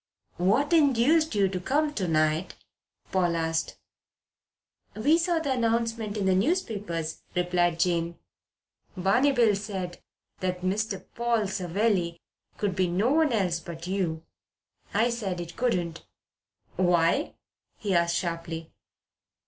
[0.37, 2.55] "What induced you to come to night?"
[3.11, 3.77] Paul asked.
[4.95, 8.17] "We saw the announcement in the newspapers," replied Jane.
[8.97, 10.01] "Barney Bill said
[10.39, 11.05] the Mr.
[11.13, 12.19] Paul Savelli
[12.57, 14.23] could be no one else but you.
[14.91, 16.03] I said it couldn't."
[16.77, 17.35] "Why?"
[17.77, 18.71] he asked sharply.